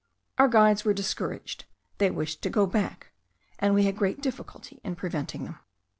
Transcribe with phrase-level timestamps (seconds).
[0.39, 1.65] Our guides were discouraged;
[1.99, 3.11] they wished to go back,
[3.59, 5.59] and we had great difficulty in preventing them.